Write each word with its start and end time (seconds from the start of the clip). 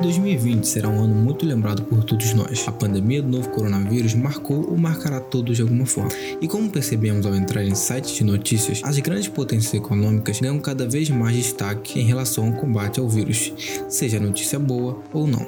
2020 0.00 0.64
será 0.64 0.88
um 0.88 1.02
ano 1.02 1.14
muito 1.14 1.44
lembrado 1.44 1.82
por 1.82 2.04
todos 2.04 2.32
nós. 2.34 2.64
A 2.66 2.72
pandemia 2.72 3.22
do 3.22 3.28
novo 3.28 3.48
coronavírus 3.50 4.14
marcou 4.14 4.70
ou 4.70 4.76
marcará 4.76 5.20
todos 5.20 5.56
de 5.56 5.62
alguma 5.62 5.86
forma. 5.86 6.10
E 6.40 6.46
como 6.46 6.70
percebemos 6.70 7.26
ao 7.26 7.34
entrar 7.34 7.64
em 7.64 7.74
sites 7.74 8.14
de 8.14 8.24
notícias, 8.24 8.80
as 8.84 8.98
grandes 8.98 9.28
potências 9.28 9.74
econômicas 9.74 10.40
ganham 10.40 10.58
cada 10.60 10.88
vez 10.88 11.10
mais 11.10 11.36
destaque 11.36 11.98
em 11.98 12.04
relação 12.04 12.46
ao 12.46 12.52
combate 12.52 13.00
ao 13.00 13.08
vírus, 13.08 13.52
seja 13.88 14.20
notícia 14.20 14.58
boa 14.58 14.98
ou 15.12 15.26
não. 15.26 15.46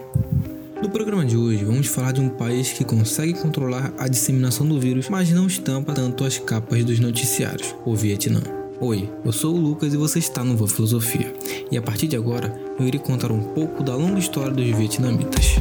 No 0.83 0.89
programa 0.89 1.25
de 1.25 1.37
hoje, 1.37 1.65
vamos 1.65 1.87
falar 1.87 2.13
de 2.13 2.21
um 2.21 2.31
país 2.31 2.73
que 2.73 2.85
consegue 2.85 3.35
controlar 3.35 3.93
a 3.99 4.09
disseminação 4.09 4.67
do 4.67 4.81
vírus, 4.81 5.09
mas 5.09 5.31
não 5.31 5.47
estampa 5.47 5.93
tanto 5.93 6.25
as 6.25 6.39
capas 6.39 6.85
dos 6.85 6.99
noticiários: 6.99 7.75
o 7.85 7.95
Vietnã. 7.95 8.60
Oi, 8.83 9.11
eu 9.27 9.31
sou 9.31 9.55
o 9.55 9.61
Lucas 9.61 9.93
e 9.93 9.97
você 9.99 10.19
está 10.19 10.43
no 10.43 10.57
Voa 10.57 10.67
Filosofia. 10.67 11.35
E 11.71 11.77
a 11.77 11.83
partir 11.83 12.09
de 12.09 12.17
agora, 12.17 12.59
eu 12.79 12.87
irei 12.87 12.99
contar 12.99 13.31
um 13.31 13.53
pouco 13.53 13.85
da 13.85 13.95
longa 13.95 14.19
história 14.19 14.51
dos 14.51 14.65
vietnamitas. 14.65 15.57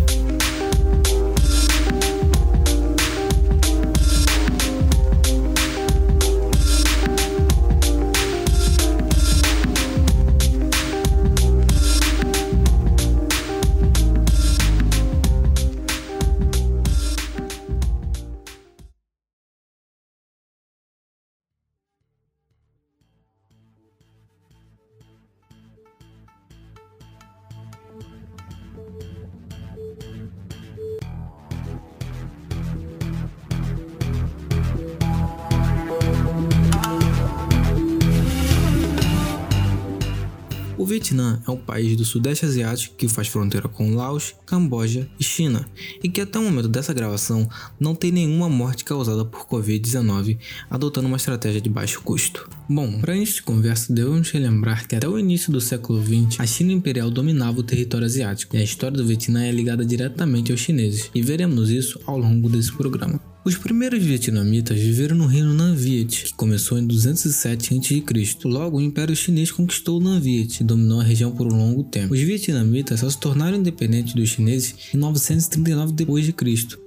Vietnã 40.90 41.40
é 41.48 41.51
um 41.51 41.55
país 41.57 41.95
do 41.95 42.04
Sudeste 42.04 42.45
Asiático 42.45 42.95
que 42.95 43.07
faz 43.07 43.27
fronteira 43.27 43.70
com 43.70 43.93
Laos, 43.93 44.34
Camboja 44.43 45.07
e 45.20 45.23
China, 45.23 45.70
e 46.04 46.09
que 46.09 46.20
até 46.20 46.40
o 46.40 46.41
momento 46.41 46.68
dessa 46.68 46.91
gravação 46.91 47.48
não 47.79 47.93
tem 47.93 48.12
nenhuma 48.12 48.49
morte 48.49 48.84
causada 48.84 49.23
por 49.23 49.46
Covid-19, 49.46 50.40
adotando 50.68 51.07
uma 51.07 51.18
estratégia 51.18 51.62
de 51.62 51.70
baixo 51.70 52.01
custo. 52.01 52.49
Bom, 52.68 52.99
para 52.99 53.15
início 53.15 53.35
de 53.35 53.43
conversa, 53.43 53.93
devemos 53.93 54.31
relembrar 54.31 54.87
que 54.87 54.96
até 54.96 55.07
o 55.07 55.20
início 55.20 55.51
do 55.51 55.62
século 55.62 56.04
XX, 56.04 56.40
a 56.40 56.48
China 56.48 56.73
Imperial 56.73 57.12
dominava 57.12 57.59
o 57.59 57.63
território 57.63 58.07
asiático, 58.07 58.55
e 58.55 58.59
a 58.59 58.63
história 58.63 58.98
do 58.98 59.05
Vietnã 59.05 59.43
é 59.43 59.51
ligada 59.51 59.85
diretamente 59.85 60.51
aos 60.51 60.59
chineses, 60.59 61.12
e 61.13 61.21
veremos 61.21 61.70
isso 61.70 61.99
ao 62.07 62.18
longo 62.18 62.49
desse 62.49 62.71
programa. 62.71 63.29
Os 63.50 63.58
primeiros 63.58 64.03
vietnamitas 64.03 64.80
viveram 64.80 65.16
no 65.16 65.25
reino 65.25 65.56
Nam 65.56 65.74
Viet, 65.74 66.25
que 66.25 66.34
começou 66.36 66.78
em 66.78 66.86
207 66.86 67.80
a.C. 67.80 68.47
Logo, 68.47 68.78
o 68.78 68.81
Império 68.81 69.16
Chinês 69.16 69.52
conquistou 69.52 70.00
Nam 70.00 70.19
Viet 70.19 70.62
e 70.62 70.64
dominou 70.64 71.00
a 71.02 71.03
região 71.03 71.31
por 71.31 71.52
um 71.52 71.58
longo 71.58 71.84
tempo. 71.84 72.14
Os 72.14 72.20
vietnamitas 72.20 73.00
só 73.00 73.09
se 73.09 73.20
tornaram 73.20 73.58
independentes 73.58 74.14
dos 74.14 74.30
chineses 74.30 74.75
em 74.94 74.97
939 74.97 75.94
d.C. 75.94 76.78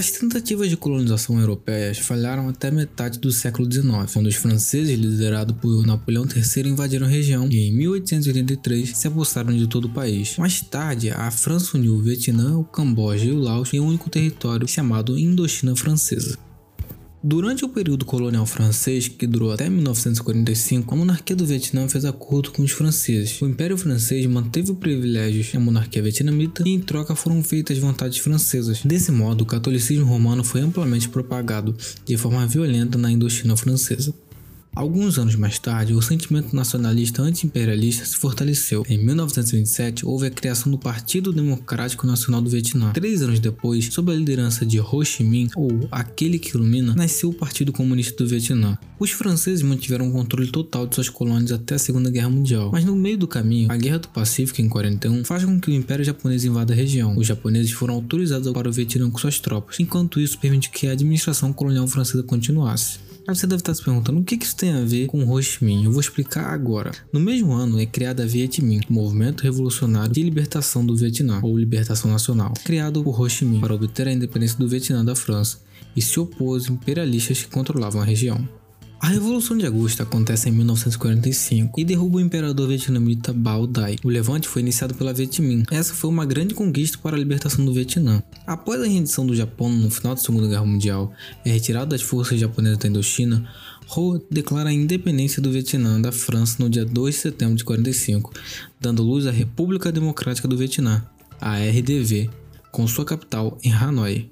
As 0.00 0.10
tentativas 0.10 0.70
de 0.70 0.78
colonização 0.78 1.38
europeias 1.38 1.98
falharam 1.98 2.48
até 2.48 2.70
metade 2.70 3.18
do 3.18 3.30
século 3.30 3.70
XIX, 3.70 4.10
quando 4.10 4.28
os 4.28 4.34
franceses, 4.34 4.98
liderados 4.98 5.54
por 5.60 5.86
Napoleão 5.86 6.24
III, 6.24 6.70
invadiram 6.70 7.06
a 7.06 7.10
região 7.10 7.46
e, 7.50 7.68
em 7.68 7.72
1883, 7.72 8.96
se 8.96 9.06
apossaram 9.06 9.54
de 9.54 9.66
todo 9.66 9.88
o 9.88 9.90
país. 9.92 10.38
Mais 10.38 10.62
tarde, 10.62 11.10
a 11.10 11.30
França 11.30 11.76
uniu 11.76 11.96
o 11.96 12.00
Vietnã, 12.00 12.56
o 12.56 12.64
Camboja 12.64 13.26
e 13.26 13.30
o 13.30 13.38
Laos 13.38 13.74
em 13.74 13.80
um 13.80 13.88
único 13.88 14.08
território 14.08 14.66
chamado 14.66 15.18
Indochina 15.18 15.76
Francesa. 15.76 16.38
Durante 17.22 17.66
o 17.66 17.68
período 17.68 18.06
colonial 18.06 18.46
francês, 18.46 19.06
que 19.06 19.26
durou 19.26 19.52
até 19.52 19.68
1945, 19.68 20.94
a 20.94 20.96
monarquia 20.96 21.36
do 21.36 21.44
Vietnã 21.44 21.86
fez 21.86 22.06
acordo 22.06 22.50
com 22.50 22.62
os 22.62 22.72
franceses. 22.72 23.38
O 23.42 23.46
Império 23.46 23.76
Francês 23.76 24.24
manteve 24.24 24.72
privilégios 24.72 25.54
à 25.54 25.60
monarquia 25.60 26.02
vietnamita 26.02 26.66
e 26.66 26.70
em 26.72 26.80
troca 26.80 27.14
foram 27.14 27.42
feitas 27.42 27.76
vontades 27.76 28.16
francesas. 28.20 28.80
Desse 28.82 29.12
modo, 29.12 29.42
o 29.42 29.46
catolicismo 29.46 30.06
romano 30.06 30.42
foi 30.42 30.62
amplamente 30.62 31.10
propagado 31.10 31.76
de 32.06 32.16
forma 32.16 32.46
violenta 32.46 32.96
na 32.96 33.12
Indochina 33.12 33.54
francesa. 33.54 34.14
Alguns 34.74 35.18
anos 35.18 35.34
mais 35.34 35.58
tarde, 35.58 35.92
o 35.92 36.00
sentimento 36.00 36.54
nacionalista 36.54 37.22
anti-imperialista 37.22 38.04
se 38.04 38.16
fortaleceu. 38.16 38.84
Em 38.88 38.96
1927, 38.98 40.06
houve 40.06 40.28
a 40.28 40.30
criação 40.30 40.70
do 40.70 40.78
Partido 40.78 41.32
Democrático 41.32 42.06
Nacional 42.06 42.40
do 42.40 42.48
Vietnã. 42.48 42.92
Três 42.92 43.20
anos 43.20 43.40
depois, 43.40 43.86
sob 43.86 44.12
a 44.12 44.14
liderança 44.14 44.64
de 44.64 44.80
Ho 44.80 45.04
Chi 45.04 45.24
Minh, 45.24 45.50
ou 45.56 45.88
aquele 45.90 46.38
que 46.38 46.56
ilumina, 46.56 46.94
nasceu 46.94 47.30
o 47.30 47.34
Partido 47.34 47.72
Comunista 47.72 48.22
do 48.22 48.28
Vietnã. 48.28 48.78
Os 48.98 49.10
franceses 49.10 49.62
mantiveram 49.62 50.08
o 50.08 50.12
controle 50.12 50.50
total 50.50 50.86
de 50.86 50.94
suas 50.94 51.08
colônias 51.08 51.50
até 51.50 51.74
a 51.74 51.78
Segunda 51.78 52.10
Guerra 52.10 52.30
Mundial, 52.30 52.70
mas 52.72 52.84
no 52.84 52.94
meio 52.94 53.18
do 53.18 53.26
caminho, 53.26 53.70
a 53.72 53.76
Guerra 53.76 53.98
do 53.98 54.08
Pacífico 54.08 54.60
em 54.60 54.68
41 54.68 55.24
faz 55.24 55.44
com 55.44 55.58
que 55.58 55.70
o 55.70 55.74
Império 55.74 56.04
Japonês 56.04 56.44
invada 56.44 56.72
a 56.72 56.76
região. 56.76 57.16
Os 57.16 57.26
japoneses 57.26 57.72
foram 57.72 57.94
autorizados 57.94 58.50
para 58.52 58.68
o 58.68 58.72
Vietnã 58.72 59.10
com 59.10 59.18
suas 59.18 59.40
tropas, 59.40 59.80
enquanto 59.80 60.20
isso 60.20 60.38
permitiu 60.38 60.70
que 60.70 60.86
a 60.86 60.92
administração 60.92 61.52
colonial 61.52 61.88
francesa 61.88 62.22
continuasse. 62.22 63.09
Aí 63.26 63.34
você 63.34 63.46
deve 63.46 63.60
estar 63.60 63.74
se 63.74 63.84
perguntando 63.84 64.20
o 64.20 64.24
que 64.24 64.34
isso 64.34 64.56
tem 64.56 64.72
a 64.72 64.84
ver 64.84 65.06
com 65.06 65.28
Ho 65.28 65.42
Chi 65.42 65.64
Minh. 65.64 65.84
Eu 65.84 65.92
vou 65.92 66.00
explicar 66.00 66.52
agora. 66.52 66.90
No 67.12 67.20
mesmo 67.20 67.52
ano 67.52 67.80
é 67.80 67.86
criada 67.86 68.22
a 68.22 68.26
Viet 68.26 68.62
Minh, 68.62 68.80
Movimento 68.88 69.42
Revolucionário 69.42 70.12
de 70.12 70.22
Libertação 70.22 70.84
do 70.84 70.96
Vietnã, 70.96 71.40
ou 71.42 71.58
Libertação 71.58 72.10
Nacional, 72.10 72.52
criado 72.64 73.02
por 73.02 73.20
Ho 73.20 73.28
Chi 73.28 73.44
Minh 73.44 73.60
para 73.60 73.74
obter 73.74 74.08
a 74.08 74.12
independência 74.12 74.58
do 74.58 74.68
Vietnã 74.68 75.04
da 75.04 75.14
França 75.14 75.58
e 75.96 76.02
se 76.02 76.18
opôs 76.18 76.68
imperialistas 76.68 77.42
que 77.42 77.50
controlavam 77.50 78.00
a 78.00 78.04
região. 78.04 78.46
A 79.00 79.08
Revolução 79.08 79.56
de 79.56 79.64
Agosto 79.64 80.02
acontece 80.02 80.50
em 80.50 80.52
1945 80.52 81.80
e 81.80 81.84
derruba 81.86 82.18
o 82.18 82.20
imperador 82.20 82.68
vietnamita 82.68 83.32
Bao 83.32 83.66
Dai. 83.66 83.96
O 84.04 84.10
levante 84.10 84.46
foi 84.46 84.60
iniciado 84.60 84.94
pela 84.94 85.14
Viet 85.14 85.40
Minh. 85.40 85.64
Essa 85.70 85.94
foi 85.94 86.10
uma 86.10 86.26
grande 86.26 86.54
conquista 86.54 86.98
para 86.98 87.16
a 87.16 87.18
libertação 87.18 87.64
do 87.64 87.72
Vietnã. 87.72 88.22
Após 88.46 88.78
a 88.78 88.84
rendição 88.84 89.26
do 89.26 89.34
Japão 89.34 89.70
no 89.70 89.90
final 89.90 90.14
da 90.14 90.20
Segunda 90.20 90.46
Guerra 90.46 90.66
Mundial 90.66 91.12
e 91.46 91.50
retirada 91.50 91.86
das 91.86 92.02
forças 92.02 92.38
japonesas 92.38 92.76
da 92.76 92.88
Indochina, 92.88 93.48
Ho 93.96 94.20
declara 94.30 94.68
a 94.68 94.72
independência 94.72 95.40
do 95.40 95.50
Vietnã 95.50 95.98
da 95.98 96.12
França 96.12 96.62
no 96.62 96.68
dia 96.68 96.84
2 96.84 97.14
de 97.14 97.20
setembro 97.22 97.56
de 97.56 97.64
45, 97.64 98.34
dando 98.78 99.02
luz 99.02 99.26
à 99.26 99.30
República 99.30 99.90
Democrática 99.90 100.46
do 100.46 100.58
Vietnã, 100.58 101.02
a 101.40 101.56
RDV, 101.56 102.28
com 102.70 102.86
sua 102.86 103.06
capital 103.06 103.58
em 103.64 103.72
Hanoi. 103.72 104.28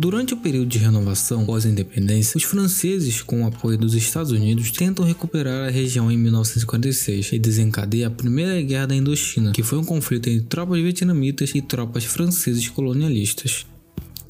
Durante 0.00 0.32
o 0.32 0.36
período 0.38 0.66
de 0.66 0.78
renovação 0.78 1.44
pós-independência, 1.44 2.38
os 2.38 2.44
franceses, 2.44 3.20
com 3.20 3.42
o 3.42 3.46
apoio 3.46 3.76
dos 3.76 3.92
Estados 3.92 4.32
Unidos, 4.32 4.70
tentam 4.70 5.04
recuperar 5.04 5.68
a 5.68 5.70
região 5.70 6.10
em 6.10 6.16
1946 6.16 7.34
e 7.34 7.38
desencadeia 7.38 8.06
a 8.06 8.10
Primeira 8.10 8.62
Guerra 8.62 8.86
da 8.86 8.94
Indochina, 8.94 9.52
que 9.52 9.62
foi 9.62 9.78
um 9.78 9.84
conflito 9.84 10.30
entre 10.30 10.46
tropas 10.46 10.80
vietnamitas 10.80 11.54
e 11.54 11.60
tropas 11.60 12.06
francesas 12.06 12.66
colonialistas. 12.66 13.66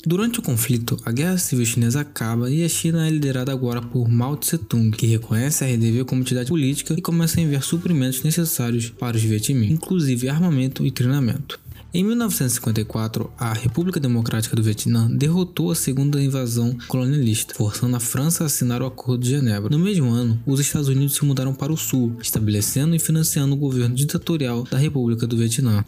Durante 0.04 0.40
o 0.40 0.42
conflito, 0.42 0.96
a 1.04 1.12
Guerra 1.12 1.38
Civil 1.38 1.64
Chinesa 1.64 2.00
acaba 2.00 2.50
e 2.50 2.64
a 2.64 2.68
China 2.68 3.06
é 3.06 3.10
liderada 3.10 3.52
agora 3.52 3.80
por 3.80 4.08
Mao 4.08 4.36
Tse-tung, 4.36 4.90
que 4.90 5.06
reconhece 5.06 5.62
a 5.62 5.68
RDV 5.68 6.02
como 6.04 6.22
entidade 6.22 6.48
política 6.48 6.94
e 6.98 7.00
começa 7.00 7.38
a 7.38 7.44
enviar 7.44 7.62
suprimentos 7.62 8.24
necessários 8.24 8.90
para 8.90 9.16
os 9.16 9.22
Vietminh, 9.22 9.70
inclusive 9.72 10.28
armamento 10.28 10.84
e 10.84 10.90
treinamento. 10.90 11.60
Em 11.92 12.04
1954, 12.04 13.32
a 13.36 13.52
República 13.52 13.98
Democrática 13.98 14.54
do 14.54 14.62
Vietnã 14.62 15.10
derrotou 15.10 15.72
a 15.72 15.74
segunda 15.74 16.22
invasão 16.22 16.78
colonialista, 16.86 17.52
forçando 17.52 17.96
a 17.96 18.00
França 18.00 18.44
a 18.44 18.46
assinar 18.46 18.80
o 18.80 18.86
Acordo 18.86 19.24
de 19.24 19.30
Genebra. 19.30 19.76
No 19.76 19.82
mesmo 19.82 20.08
ano, 20.08 20.40
os 20.46 20.60
Estados 20.60 20.86
Unidos 20.86 21.16
se 21.16 21.24
mudaram 21.24 21.52
para 21.52 21.72
o 21.72 21.76
sul, 21.76 22.16
estabelecendo 22.22 22.94
e 22.94 23.00
financiando 23.00 23.56
o 23.56 23.58
governo 23.58 23.96
ditatorial 23.96 24.62
da 24.62 24.78
República 24.78 25.26
do 25.26 25.36
Vietnã. 25.36 25.84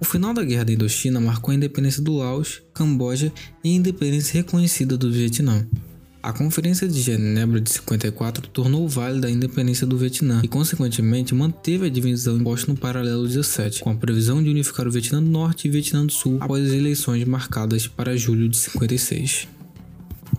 O 0.00 0.04
final 0.06 0.32
da 0.32 0.42
Guerra 0.42 0.64
da 0.64 0.72
Indochina 0.72 1.20
marcou 1.20 1.52
a 1.52 1.54
independência 1.54 2.02
do 2.02 2.16
Laos, 2.16 2.62
Camboja 2.72 3.30
e 3.62 3.68
a 3.68 3.74
independência 3.74 4.38
reconhecida 4.38 4.96
do 4.96 5.12
Vietnã. 5.12 5.66
A 6.24 6.32
Conferência 6.32 6.88
de 6.88 7.02
Genebra 7.02 7.60
de 7.60 7.68
54 7.68 8.48
tornou 8.48 8.88
válida 8.88 9.28
a 9.28 9.30
independência 9.30 9.86
do 9.86 9.98
Vietnã 9.98 10.40
e, 10.42 10.48
consequentemente, 10.48 11.34
manteve 11.34 11.84
a 11.84 11.90
divisão 11.90 12.38
imposta 12.38 12.72
no 12.72 12.78
paralelo 12.78 13.28
17, 13.28 13.80
com 13.80 13.90
a 13.90 13.94
previsão 13.94 14.42
de 14.42 14.48
unificar 14.48 14.88
o 14.88 14.90
Vietnã 14.90 15.22
do 15.22 15.28
Norte 15.28 15.66
e 15.66 15.68
o 15.68 15.72
Vietnã 15.72 16.06
do 16.06 16.10
Sul 16.10 16.38
após 16.40 16.64
as 16.64 16.72
eleições 16.72 17.22
marcadas 17.24 17.86
para 17.86 18.16
julho 18.16 18.48
de 18.48 18.56
56. 18.56 19.48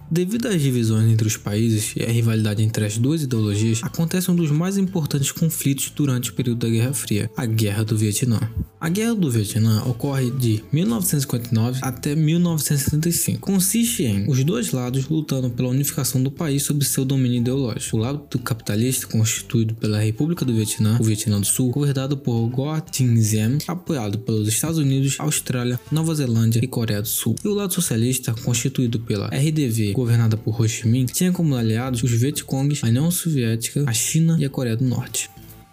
Devido 0.09 0.47
às 0.47 0.59
divisões 0.59 1.07
entre 1.11 1.27
os 1.27 1.37
países 1.37 1.93
e 1.95 2.01
à 2.01 2.11
rivalidade 2.11 2.63
entre 2.63 2.83
as 2.83 2.97
duas 2.97 3.21
ideologias, 3.21 3.81
acontece 3.83 4.31
um 4.31 4.35
dos 4.35 4.49
mais 4.49 4.79
importantes 4.79 5.31
conflitos 5.31 5.91
durante 5.95 6.31
o 6.31 6.33
período 6.33 6.61
da 6.65 6.69
Guerra 6.69 6.93
Fria, 6.93 7.29
a 7.37 7.45
Guerra 7.45 7.83
do 7.83 7.95
Vietnã. 7.95 8.39
A 8.85 8.89
Guerra 8.89 9.15
do 9.15 9.31
Vietnã 9.31 9.81
ocorre 9.85 10.29
de 10.29 10.63
1959 10.71 11.79
até 11.81 12.13
1975. 12.13 13.39
Consiste 13.39 14.03
em 14.03 14.29
os 14.29 14.43
dois 14.43 14.71
lados 14.71 15.09
lutando 15.09 15.49
pela 15.49 15.69
unificação 15.69 16.21
do 16.21 16.29
país 16.29 16.61
sob 16.61 16.85
seu 16.85 17.03
domínio 17.03 17.39
ideológico. 17.39 17.97
O 17.97 17.99
lado 17.99 18.37
capitalista, 18.37 19.07
constituído 19.07 19.73
pela 19.73 19.97
República 19.97 20.45
do 20.45 20.53
Vietnã, 20.53 20.99
o 21.01 21.03
Vietnã 21.03 21.39
do 21.39 21.47
Sul, 21.47 21.71
governado 21.71 22.15
por 22.15 22.47
Ngo 22.47 22.79
Dinh 22.91 23.19
Diem, 23.19 23.57
apoiado 23.67 24.19
pelos 24.19 24.47
Estados 24.47 24.77
Unidos, 24.77 25.15
Austrália, 25.17 25.79
Nova 25.91 26.13
Zelândia 26.13 26.59
e 26.63 26.67
Coreia 26.67 27.01
do 27.01 27.07
Sul. 27.07 27.35
E 27.43 27.47
o 27.47 27.55
lado 27.55 27.73
socialista, 27.73 28.35
constituído 28.43 28.99
pela 28.99 29.29
RDV, 29.29 29.93
governada 29.93 30.37
por 30.37 30.61
Ho 30.61 30.67
Chi 30.69 30.87
Minh, 30.87 31.07
tinha 31.07 31.31
como 31.31 31.55
aliados 31.55 32.03
os 32.03 32.11
Vietcongs, 32.11 32.83
a 32.83 32.87
União 32.87 33.09
Soviética, 33.09 33.83
a 33.87 33.93
China 33.93 34.37
e 34.39 34.45
a 34.45 34.49
Coreia 34.51 34.77
do 34.77 34.85
Norte. 34.85 35.27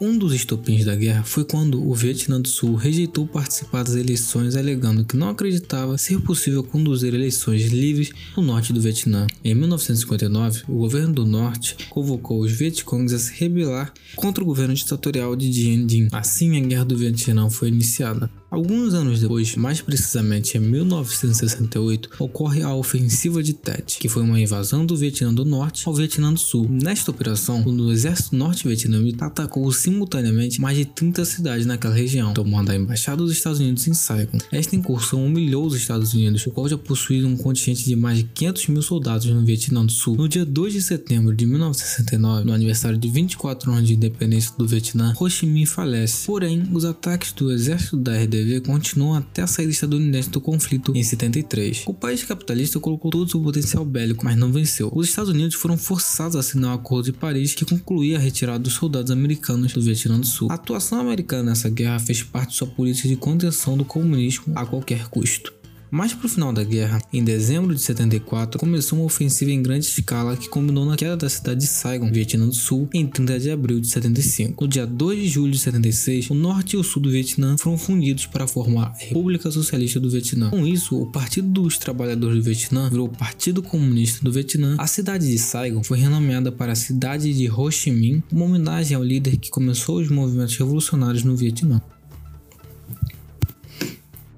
Um 0.05 0.19
dos 0.19 0.35
estopins 0.35 0.85
da 0.85 0.97
guerra 0.97 1.23
foi 1.23 1.45
quando 1.45 1.89
o 1.89 1.95
Vietnã 1.95 2.41
do 2.41 2.49
Sul 2.49 2.75
rejeitou 2.75 3.25
participar 3.25 3.85
das 3.85 3.95
eleições, 3.95 4.57
alegando 4.57 5.05
que 5.05 5.17
não 5.17 5.29
acreditava 5.29 5.97
ser 5.97 6.21
possível 6.21 6.65
conduzir 6.65 7.15
eleições 7.15 7.71
livres 7.71 8.11
no 8.37 8.43
norte 8.43 8.73
do 8.73 8.81
Vietnã. 8.81 9.29
Em 9.45 9.55
1959, 9.55 10.65
o 10.67 10.75
governo 10.75 11.15
do 11.15 11.25
norte 11.25 11.77
convocou 11.89 12.41
os 12.41 12.51
Vietcongs 12.51 13.15
a 13.15 13.19
se 13.21 13.33
rebelar 13.35 13.95
contra 14.17 14.43
o 14.43 14.47
governo 14.47 14.75
ditatorial 14.75 15.37
de 15.37 15.49
Dien 15.49 15.87
Dinh. 15.87 16.09
Assim, 16.11 16.57
a 16.57 16.67
Guerra 16.67 16.85
do 16.85 16.99
Vietnã 16.99 17.49
foi 17.49 17.69
iniciada. 17.69 18.29
Alguns 18.53 18.93
anos 18.93 19.19
depois, 19.19 19.57
mais 19.57 19.81
precisamente 19.81 20.59
em 20.59 20.61
1968, 20.61 22.11
ocorre 22.19 22.61
a 22.61 22.75
Ofensiva 22.75 23.43
de 23.43 23.55
Tet, 23.55 23.97
que 23.99 24.11
foi 24.11 24.23
uma 24.23 24.39
invasão 24.39 24.85
do 24.85 24.95
Vietnã 24.95 25.33
do 25.33 25.43
Norte 25.43 25.89
ao 25.89 25.95
Vietnã 25.95 26.31
do 26.31 26.39
Sul. 26.39 26.69
Nesta 26.69 27.11
operação, 27.11 27.65
o 27.65 27.91
exército 27.91 28.37
norte-vietnamita 28.37 29.25
atacou 29.25 29.73
simultaneamente 29.73 30.61
mais 30.61 30.77
de 30.77 30.85
30 30.85 31.25
cidades 31.25 31.65
naquela 31.65 31.95
região, 31.95 32.35
tomando 32.35 32.69
a 32.69 32.77
embaixada 32.77 33.23
dos 33.23 33.33
Estados 33.33 33.59
Unidos 33.59 33.89
em 33.89 33.95
Saigon. 33.95 34.37
Esta 34.53 34.77
incursão 34.77 35.25
humilhou 35.25 35.65
os 35.65 35.75
Estados 35.75 36.13
Unidos, 36.13 36.47
o 36.47 36.51
qual 36.51 36.69
já 36.69 36.77
possuía 36.77 37.27
um 37.27 37.39
contingente 37.39 37.87
de 37.87 37.97
mais 37.97 38.19
de 38.19 38.25
500 38.25 38.67
mil 38.67 38.83
soldados 38.83 39.27
no 39.29 39.47
Vietnã 39.47 39.83
do 39.83 39.93
Sul. 39.93 40.15
No 40.15 40.29
dia 40.29 40.45
2 40.45 40.75
de 40.75 40.83
setembro 40.83 41.35
de 41.35 41.47
1969, 41.47 42.45
no 42.45 42.53
aniversário 42.53 42.99
de 42.99 43.09
24 43.09 43.73
anos 43.73 43.89
de 43.89 43.95
independência 43.95 44.53
do 44.59 44.69
Vietnã, 44.69 45.15
Ho 45.19 45.31
Chi 45.31 45.47
Minh 45.47 45.65
falece. 45.65 46.27
Porém, 46.27 46.69
os 46.71 46.85
ataques 46.85 47.33
do 47.33 47.51
exército 47.51 47.97
da 47.97 48.13
RDV 48.43 48.61
continuam 48.61 49.15
até 49.15 49.43
a 49.43 49.47
saída 49.47 49.73
estadunidense 49.73 50.29
do 50.31 50.41
conflito 50.41 50.93
em 50.95 51.03
73. 51.03 51.85
O 51.87 51.95
país 51.95 52.23
capitalista 52.23 52.79
colocou 52.81 53.11
todo 53.11 53.25
o 53.25 53.29
seu 53.29 53.41
potencial 53.41 53.85
bélico, 53.85 54.25
mas 54.25 54.37
não 54.37 54.53
venceu. 54.53 54.91
Os 54.95 55.09
Estados 55.09 55.31
Unidos 55.31 55.55
foram 55.55 55.79
forçados 55.79 56.37
a 56.37 56.41
assinar 56.41 56.73
o 56.73 56.75
Acordo 56.75 57.07
de 57.07 57.13
Paris, 57.13 57.55
que 57.55 57.65
concluía 57.65 58.17
a 58.17 58.21
retirada 58.21 58.59
dos 58.59 58.75
soldados 58.75 59.11
americanos 59.11 59.73
do 59.73 59.81
Vietnã 59.81 60.19
do 60.19 60.27
Sul. 60.27 60.51
A 60.51 60.55
atuação 60.55 61.01
americana 61.01 61.51
nessa 61.51 61.71
guerra 61.71 61.99
fez 61.99 62.23
parte 62.23 62.51
de 62.51 62.57
sua 62.57 62.67
política 62.67 63.09
de 63.09 63.17
contenção 63.17 63.77
do 63.77 63.85
comunismo 63.85 64.53
a 64.57 64.67
qualquer 64.67 65.09
custo. 65.09 65.62
Mais 65.93 66.15
para 66.15 66.25
o 66.25 66.29
final 66.31 66.55
da 66.55 66.65
guerra, 66.65 67.03
em 67.13 67.23
dezembro 67.23 67.75
de 67.75 67.81
74, 67.83 68.59
começou 68.59 68.99
uma 68.99 69.05
ofensiva 69.05 69.51
em 69.51 69.63
grande 69.63 69.85
escala 69.85 70.39
que 70.39 70.49
combinou 70.49 70.87
na 70.87 70.97
queda 70.97 71.19
da 71.19 71.29
cidade 71.29 71.61
de 71.61 71.67
Saigon, 71.67 72.11
Vietnã 72.11 72.47
do 72.47 72.55
Sul, 72.55 72.89
em 72.95 73.07
30 73.07 73.39
de 73.39 73.51
abril 73.51 73.79
de 73.79 73.89
75. 73.89 74.65
No 74.65 74.71
dia 74.71 74.87
2 74.87 75.19
de 75.21 75.29
julho 75.29 75.53
de 75.53 75.59
76, 75.59 76.31
o 76.31 76.35
norte 76.35 76.77
e 76.77 76.79
o 76.79 76.83
sul 76.83 77.03
do 77.03 77.11
Vietnã 77.11 77.59
foram 77.59 77.77
fundidos 77.77 78.25
para 78.25 78.47
formar 78.47 78.87
a 78.87 78.95
República 78.97 79.51
Socialista 79.51 80.01
do 80.01 80.09
Vietnã. 80.09 80.49
Com 80.49 80.67
isso, 80.67 80.97
o 80.97 81.13
Partido 81.13 81.49
dos 81.49 81.77
Trabalhadores 81.77 82.39
do 82.39 82.43
Vietnã 82.43 82.89
virou 82.89 83.09
o 83.09 83.15
Partido 83.15 83.63
Comunista 83.63 84.25
do 84.25 84.33
Vietnã. 84.33 84.77
A 84.79 84.87
cidade 84.87 85.29
de 85.29 85.39
Saigon 85.39 85.85
foi 85.85 85.99
renomeada 85.99 86.51
para 86.51 86.73
a 86.73 86.75
cidade 86.75 87.35
de 87.35 87.51
Ho 87.51 87.71
Chi 87.71 87.91
Minh, 87.91 88.23
uma 88.33 88.47
homenagem 88.47 88.97
ao 88.97 89.05
líder 89.05 89.37
que 89.37 89.51
começou 89.51 90.01
os 90.01 90.09
movimentos 90.09 90.57
revolucionários 90.57 91.23
no 91.23 91.37
Vietnã. 91.37 91.83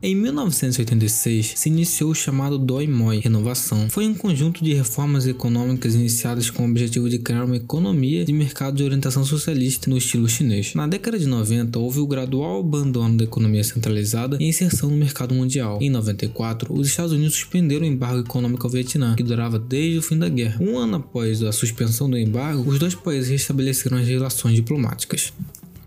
Em 0.07 0.15
1986, 0.15 1.55
se 1.57 1.71
iniciou 1.71 2.11
o 2.11 2.15
chamado 2.15 2.59
Doi 2.59 2.87
Moi 2.87 3.21
Renovação. 3.21 3.89
Foi 3.89 4.07
um 4.07 4.13
conjunto 4.13 4.63
de 4.63 4.75
reformas 4.75 5.27
econômicas 5.27 5.95
iniciadas 5.95 6.51
com 6.51 6.63
o 6.63 6.71
objetivo 6.71 7.09
de 7.09 7.19
criar 7.19 7.45
uma 7.45 7.57
economia 7.57 8.23
de 8.23 8.31
mercado 8.31 8.77
de 8.77 8.85
orientação 8.85 9.25
socialista 9.25 9.89
no 9.89 9.97
estilo 9.97 10.29
chinês. 10.29 10.75
Na 10.75 10.87
década 10.87 11.19
de 11.19 11.27
90, 11.27 11.79
houve 11.79 12.01
o 12.01 12.07
gradual 12.07 12.61
abandono 12.61 13.17
da 13.17 13.25
economia 13.25 13.65
centralizada 13.65 14.37
e 14.39 14.45
inserção 14.47 14.91
no 14.91 14.97
mercado 14.99 15.35
mundial. 15.35 15.79
Em 15.81 15.89
94, 15.89 16.79
os 16.79 16.87
Estados 16.87 17.13
Unidos 17.13 17.37
suspenderam 17.37 17.87
o 17.87 17.89
embargo 17.89 18.21
econômico 18.21 18.67
ao 18.67 18.71
Vietnã, 18.71 19.17
que 19.17 19.23
durava 19.23 19.59
desde 19.59 19.97
o 19.97 20.03
fim 20.03 20.19
da 20.19 20.29
guerra. 20.29 20.63
Um 20.63 20.77
ano 20.77 20.97
após 20.97 21.43
a 21.43 21.51
suspensão 21.51 22.11
do 22.11 22.19
embargo, 22.19 22.71
os 22.71 22.79
dois 22.79 22.95
países 22.95 23.31
restabeleceram 23.31 23.97
as 23.97 24.07
relações 24.07 24.55
diplomáticas. 24.55 25.33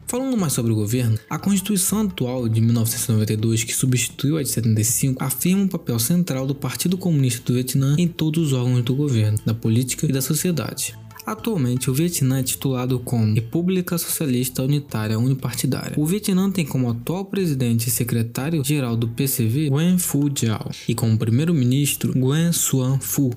Falando 0.10 0.38
mais 0.38 0.54
sobre 0.54 0.72
o 0.72 0.76
governo, 0.76 1.20
a 1.30 1.38
Constituição 1.38 2.00
atual 2.00 2.48
de 2.48 2.62
1992, 2.62 3.66
que 3.66 3.76
substituiu 3.76 4.38
a 4.38 4.42
de 4.42 4.48
75, 4.48 5.22
afirma 5.22 5.66
o 5.66 5.68
papel 5.68 6.00
central 6.00 6.48
do 6.48 6.56
Partido 6.56 6.98
Comunista 6.98 7.44
do 7.46 7.56
Vietnã 7.56 7.94
em 8.00 8.08
todos 8.08 8.48
os 8.48 8.54
órgãos 8.54 8.86
do 8.86 8.96
governo, 8.96 9.38
da 9.46 9.54
política 9.54 10.06
e 10.06 10.14
da 10.14 10.22
sociedade. 10.22 10.98
Atualmente, 11.26 11.92
o 11.92 11.94
Vietnã 11.94 12.40
é 12.40 12.44
titulado 12.44 13.02
como 13.02 13.34
República 13.34 13.98
Socialista 13.98 14.64
Unitária 14.64 15.20
Unipartidária. 15.20 16.00
O 16.00 16.06
Vietnã 16.06 16.50
tem 16.50 16.66
como 16.66 16.90
atual 16.90 17.26
presidente 17.26 17.88
e 17.88 17.92
secretário-geral 17.92 18.96
do 18.96 19.10
PCV 19.10 19.70
Nguyen 19.70 19.98
Phu 19.98 20.32
Giao 20.34 20.72
e 20.88 20.96
como 20.96 21.18
primeiro-ministro 21.18 22.18
Nguyen 22.18 22.54
Xuan 22.54 22.98
Phu. 23.02 23.36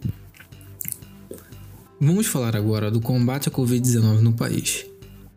Vamos 2.01 2.29
falar 2.29 2.55
agora 2.55 2.93
do 2.93 3.01
combate 3.01 3.49
à 3.49 3.53
Covid-19 3.53 4.21
no 4.21 4.35
país. 4.35 4.87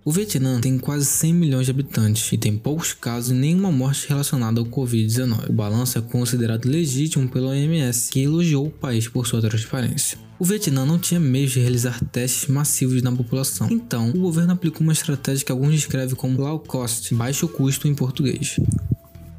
O 0.06 0.12
Vietnã 0.12 0.60
tem 0.60 0.78
quase 0.78 1.06
100 1.06 1.34
milhões 1.34 1.66
de 1.66 1.72
habitantes 1.72 2.30
e 2.34 2.38
tem 2.38 2.58
poucos 2.58 2.92
casos 2.92 3.32
e 3.32 3.34
nenhuma 3.34 3.72
morte 3.72 4.06
relacionada 4.10 4.60
ao 4.60 4.66
Covid-19. 4.66 5.50
O 5.50 5.54
balanço 5.54 5.98
é 5.98 6.02
considerado 6.02 6.66
legítimo 6.66 7.30
pela 7.30 7.52
OMS, 7.52 8.12
que 8.12 8.20
elogiou 8.20 8.68
o 8.68 8.70
país 8.72 9.08
por 9.08 9.26
sua 9.26 9.40
transparência. 9.40 10.18
O 10.38 10.44
Vietnã 10.44 10.86
não 10.86 11.00
tinha 11.00 11.22
meios 11.22 11.52
de 11.52 11.62
realizar 11.62 12.04
testes 12.12 12.50
massivos 12.50 13.02
na 13.02 13.14
população, 13.14 13.70
então 13.72 14.10
o 14.10 14.20
governo 14.20 14.52
aplicou 14.52 14.82
uma 14.82 14.92
estratégia 14.92 15.46
que 15.46 15.54
alguns 15.54 15.72
descrevem 15.72 16.16
como 16.16 16.42
low 16.42 16.60
cost, 16.60 17.16
baixo 17.16 17.48
custo 17.48 17.88
em 17.88 17.96
português. 17.96 18.60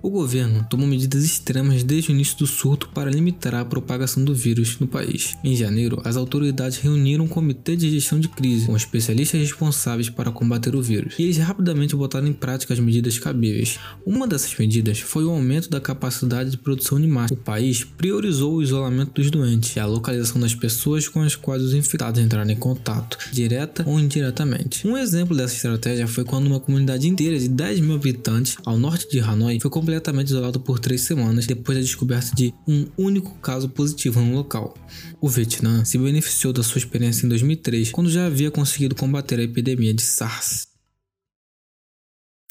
O 0.04 0.10
governo 0.10 0.66
tomou 0.68 0.86
medidas 0.86 1.24
extremas 1.24 1.82
desde 1.82 2.10
o 2.10 2.12
início 2.12 2.36
do 2.36 2.46
surto 2.46 2.90
para 2.90 3.10
limitar 3.10 3.54
a 3.54 3.64
propagação 3.64 4.22
do 4.22 4.34
vírus 4.34 4.78
no 4.78 4.86
país. 4.86 5.34
Em 5.42 5.56
janeiro, 5.56 5.98
as 6.04 6.14
autoridades 6.14 6.76
reuniram 6.76 7.24
um 7.24 7.26
comitê 7.26 7.74
de 7.74 7.88
gestão 7.88 8.20
de 8.20 8.28
crise 8.28 8.66
com 8.66 8.76
especialistas 8.76 9.40
responsáveis 9.40 10.10
para 10.10 10.30
combater 10.30 10.76
o 10.76 10.82
vírus, 10.82 11.14
e 11.18 11.22
eles 11.22 11.38
rapidamente 11.38 11.96
botaram 11.96 12.26
em 12.26 12.34
prática 12.34 12.74
as 12.74 12.80
medidas 12.80 13.18
cabíveis. 13.18 13.78
Uma 14.04 14.26
dessas 14.28 14.54
medidas 14.58 15.00
foi 15.00 15.24
o 15.24 15.30
aumento 15.30 15.70
da 15.70 15.80
capacidade 15.80 16.50
de 16.50 16.58
produção 16.58 17.00
de 17.00 17.06
massa. 17.06 17.32
O 17.32 17.38
país 17.38 17.82
priorizou 17.82 18.56
o 18.56 18.62
isolamento 18.62 19.14
dos 19.14 19.30
doentes 19.30 19.74
e 19.74 19.80
a 19.80 19.86
localização 19.86 20.38
das 20.38 20.54
pessoas 20.54 21.08
com 21.08 21.22
as 21.22 21.34
quais 21.34 21.62
os 21.62 21.72
infectados 21.72 22.20
entraram 22.20 22.50
em 22.50 22.56
contato, 22.56 23.16
direta 23.32 23.82
ou 23.88 23.98
indiretamente. 23.98 24.86
Um 24.86 24.98
exemplo 24.98 25.34
dessa 25.34 25.54
estratégia 25.54 26.06
foi 26.06 26.24
quando 26.24 26.46
uma 26.46 26.60
comunidade 26.60 27.08
inteira 27.08 27.38
de 27.38 27.48
10 27.48 27.80
mil 27.80 27.94
habitantes 27.94 28.58
ao 28.66 28.76
norte 28.76 29.08
de 29.08 29.18
Hanoi 29.18 29.58
foi 29.58 29.70
completamente 29.70 29.93
completamente 29.94 30.28
isolado 30.28 30.58
por 30.58 30.80
três 30.80 31.02
semanas 31.02 31.46
depois 31.46 31.78
da 31.78 31.82
descoberta 31.82 32.34
de 32.34 32.52
um 32.66 32.86
único 32.98 33.38
caso 33.38 33.68
positivo 33.68 34.20
no 34.20 34.34
local. 34.34 34.74
O 35.20 35.28
Vietnã 35.28 35.84
se 35.84 35.96
beneficiou 35.98 36.52
da 36.52 36.62
sua 36.62 36.78
experiência 36.78 37.24
em 37.24 37.28
2003, 37.28 37.92
quando 37.92 38.10
já 38.10 38.26
havia 38.26 38.50
conseguido 38.50 38.94
combater 38.94 39.38
a 39.38 39.42
epidemia 39.42 39.94
de 39.94 40.02
SARS. 40.02 40.66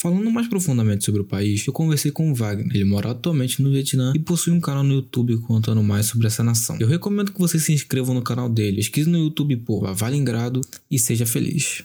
Falando 0.01 0.29
mais 0.31 0.47
profundamente 0.47 1.05
sobre 1.05 1.21
o 1.21 1.25
país, 1.25 1.65
eu 1.65 1.73
conversei 1.73 2.11
com 2.11 2.31
o 2.31 2.35
Wagner. 2.35 2.75
Ele 2.75 2.83
mora 2.83 3.11
atualmente 3.11 3.61
no 3.61 3.71
Vietnã 3.71 4.13
e 4.15 4.19
possui 4.19 4.51
um 4.51 4.59
canal 4.59 4.83
no 4.83 4.95
YouTube 4.95 5.37
contando 5.39 5.81
mais 5.81 6.07
sobre 6.07 6.27
essa 6.27 6.43
nação. 6.43 6.77
Eu 6.79 6.87
recomendo 6.87 7.31
que 7.31 7.39
você 7.39 7.59
se 7.59 7.73
inscreva 7.73 8.13
no 8.13 8.21
canal 8.21 8.49
dele, 8.49 8.79
escreva 8.79 9.09
no 9.09 9.17
YouTube 9.17 9.55
por 9.57 9.93
Valingrado 9.93 10.61
e 10.91 10.99
seja 10.99 11.25
feliz. 11.25 11.83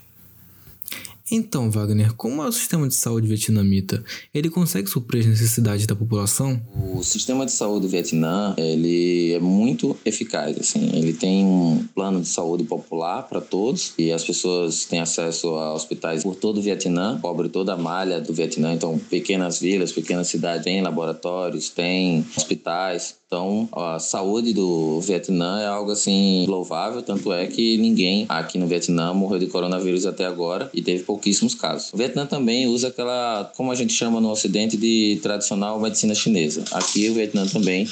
Então, 1.30 1.70
Wagner, 1.70 2.14
como 2.14 2.42
é 2.42 2.48
o 2.48 2.52
sistema 2.52 2.88
de 2.88 2.94
saúde 2.94 3.28
vietnamita? 3.28 4.02
Ele 4.32 4.48
consegue 4.48 4.88
suprir 4.88 5.20
as 5.20 5.26
necessidades 5.26 5.86
da 5.86 5.94
população? 5.94 6.60
O 6.94 7.02
sistema 7.02 7.44
de 7.44 7.52
saúde 7.52 7.86
do 7.86 7.88
Vietnã, 7.88 8.54
ele 8.56 9.32
é 9.34 9.40
muito 9.40 9.96
eficaz, 10.04 10.58
assim. 10.58 10.90
Ele 10.94 11.12
tem 11.12 11.44
um 11.44 11.84
plano 11.94 12.20
de 12.20 12.28
saúde 12.28 12.64
popular 12.64 13.22
para 13.24 13.40
todos 13.40 13.92
e 13.98 14.10
as 14.10 14.24
pessoas 14.24 14.86
têm 14.86 15.00
acesso 15.00 15.48
a 15.48 15.74
hospitais 15.74 16.22
por 16.22 16.34
todo 16.34 16.58
o 16.58 16.62
Vietnã, 16.62 17.18
cobre 17.20 17.48
toda 17.48 17.74
a 17.74 17.76
malha 17.76 18.20
do 18.20 18.32
Vietnã, 18.32 18.72
então 18.72 18.98
pequenas 18.98 19.60
vilas, 19.60 19.92
pequenas 19.92 20.28
cidades 20.28 20.64
têm 20.64 20.80
laboratórios, 20.80 21.68
têm 21.68 22.24
hospitais, 22.36 23.18
então, 23.28 23.68
a 23.72 23.98
saúde 23.98 24.54
do 24.54 25.02
Vietnã 25.02 25.60
é 25.60 25.66
algo 25.66 25.90
assim 25.90 26.46
louvável, 26.48 27.02
tanto 27.02 27.30
é 27.30 27.46
que 27.46 27.76
ninguém 27.76 28.24
aqui 28.26 28.56
no 28.56 28.66
Vietnã 28.66 29.12
morreu 29.12 29.38
de 29.38 29.46
coronavírus 29.48 30.06
até 30.06 30.24
agora 30.24 30.70
e 30.72 30.80
teve 30.80 31.04
pouquíssimos 31.18 31.54
casos. 31.54 31.92
O 31.92 31.96
Vietnã 31.96 32.24
também 32.24 32.66
usa 32.68 32.88
aquela, 32.88 33.52
como 33.56 33.72
a 33.72 33.74
gente 33.74 33.92
chama 33.92 34.20
no 34.20 34.30
Ocidente, 34.30 34.76
de 34.76 35.18
tradicional 35.20 35.80
medicina 35.80 36.14
chinesa. 36.14 36.64
Aqui 36.70 37.10
o 37.10 37.14
Vietnã 37.14 37.46
também 37.46 37.88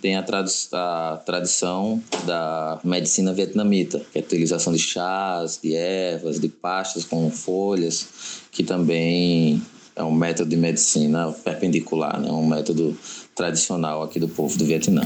tem 0.00 0.16
a, 0.16 0.22
trad 0.22 0.48
a 0.72 1.20
tradição 1.26 2.02
da 2.24 2.80
medicina 2.84 3.34
vietnamita, 3.34 4.00
que 4.12 4.18
é 4.18 4.20
a 4.22 4.24
utilização 4.24 4.72
de 4.72 4.78
chás, 4.78 5.58
de 5.60 5.74
ervas, 5.74 6.38
de 6.38 6.48
pastas 6.48 7.04
com 7.04 7.28
folhas, 7.30 8.08
que 8.52 8.62
também 8.62 9.60
é 9.96 10.04
um 10.04 10.14
método 10.14 10.48
de 10.48 10.56
medicina 10.56 11.32
perpendicular, 11.32 12.20
né? 12.20 12.30
um 12.30 12.46
método 12.46 12.96
tradicional 13.34 14.02
aqui 14.04 14.20
do 14.20 14.28
povo 14.28 14.56
do 14.56 14.64
Vietnã. 14.64 15.02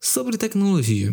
Sobre 0.00 0.38
tecnologia, 0.38 1.12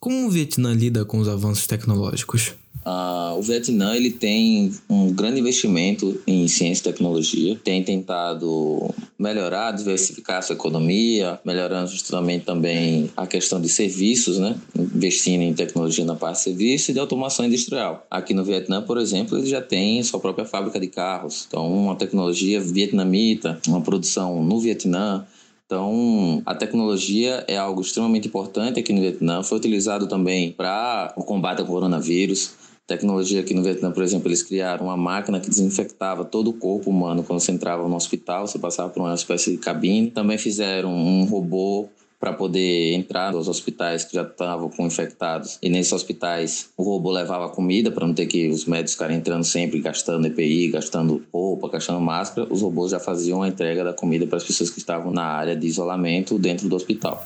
como 0.00 0.26
o 0.26 0.30
Vietnã 0.30 0.74
lida 0.74 1.04
com 1.04 1.18
os 1.18 1.28
avanços 1.28 1.66
tecnológicos? 1.66 2.54
Uh, 2.88 3.38
o 3.38 3.42
Vietnã 3.42 3.94
ele 3.94 4.10
tem 4.10 4.72
um 4.88 5.12
grande 5.12 5.38
investimento 5.38 6.18
em 6.26 6.48
ciência 6.48 6.80
e 6.80 6.84
tecnologia, 6.84 7.60
tem 7.62 7.84
tentado 7.84 8.94
melhorar, 9.18 9.72
diversificar 9.72 10.38
a 10.38 10.42
sua 10.42 10.54
economia, 10.54 11.38
melhorando 11.44 11.90
justamente 11.90 12.46
também 12.46 13.10
a 13.14 13.26
questão 13.26 13.60
de 13.60 13.68
serviços, 13.68 14.38
né? 14.38 14.56
investindo 14.74 15.42
em 15.42 15.52
tecnologia 15.52 16.02
na 16.02 16.14
parte 16.14 16.36
de 16.36 16.42
serviço 16.44 16.90
e 16.90 16.94
de 16.94 17.00
automação 17.00 17.44
industrial. 17.44 18.06
Aqui 18.10 18.32
no 18.32 18.42
Vietnã, 18.42 18.80
por 18.80 18.96
exemplo, 18.96 19.36
ele 19.36 19.46
já 19.46 19.60
tem 19.60 20.02
sua 20.02 20.18
própria 20.18 20.46
fábrica 20.46 20.80
de 20.80 20.86
carros, 20.86 21.44
então 21.46 21.70
uma 21.70 21.94
tecnologia 21.94 22.58
vietnamita, 22.58 23.60
uma 23.68 23.82
produção 23.82 24.42
no 24.42 24.58
Vietnã, 24.58 25.26
então, 25.66 26.42
a 26.46 26.54
tecnologia 26.54 27.44
é 27.46 27.58
algo 27.58 27.82
extremamente 27.82 28.26
importante 28.26 28.80
aqui 28.80 28.90
no 28.90 29.02
Vietnã. 29.02 29.42
Foi 29.42 29.58
utilizado 29.58 30.06
também 30.06 30.50
para 30.50 31.12
o 31.14 31.22
combate 31.22 31.60
ao 31.60 31.66
coronavírus 31.66 32.54
tecnologia 32.88 33.40
aqui 33.40 33.52
no 33.52 33.62
Vietnã, 33.62 33.92
por 33.92 34.02
exemplo, 34.02 34.28
eles 34.28 34.42
criaram 34.42 34.86
uma 34.86 34.96
máquina 34.96 35.38
que 35.38 35.50
desinfectava 35.50 36.24
todo 36.24 36.48
o 36.48 36.54
corpo 36.54 36.90
humano 36.90 37.22
quando 37.22 37.38
você 37.38 37.52
entrava 37.52 37.86
no 37.86 37.94
hospital, 37.94 38.46
você 38.46 38.58
passava 38.58 38.88
por 38.88 39.00
uma 39.00 39.14
espécie 39.14 39.52
de 39.52 39.58
cabine. 39.58 40.10
Também 40.10 40.38
fizeram 40.38 40.90
um 40.90 41.24
robô 41.24 41.90
para 42.18 42.32
poder 42.32 42.94
entrar 42.94 43.30
nos 43.32 43.46
hospitais 43.46 44.04
que 44.04 44.14
já 44.14 44.22
estavam 44.22 44.70
com 44.70 44.86
infectados. 44.86 45.58
E 45.62 45.68
nesses 45.68 45.92
hospitais 45.92 46.70
o 46.76 46.82
robô 46.82 47.12
levava 47.12 47.50
comida 47.50 47.92
para 47.92 48.06
não 48.06 48.14
ter 48.14 48.26
que 48.26 48.48
os 48.48 48.64
médicos 48.64 48.94
ficarem 48.94 49.18
entrando 49.18 49.44
sempre, 49.44 49.78
gastando 49.80 50.26
EPI, 50.26 50.68
gastando 50.68 51.22
roupa, 51.32 51.68
gastando 51.68 52.00
máscara. 52.00 52.48
Os 52.50 52.62
robôs 52.62 52.90
já 52.90 52.98
faziam 52.98 53.42
a 53.42 53.48
entrega 53.48 53.84
da 53.84 53.92
comida 53.92 54.26
para 54.26 54.38
as 54.38 54.44
pessoas 54.44 54.70
que 54.70 54.78
estavam 54.78 55.12
na 55.12 55.24
área 55.24 55.54
de 55.54 55.66
isolamento 55.66 56.38
dentro 56.38 56.68
do 56.68 56.74
hospital. 56.74 57.24